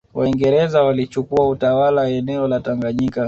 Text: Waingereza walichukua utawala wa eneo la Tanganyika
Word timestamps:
Waingereza 0.13 0.83
walichukua 0.83 1.47
utawala 1.49 2.01
wa 2.01 2.09
eneo 2.09 2.47
la 2.47 2.59
Tanganyika 2.59 3.19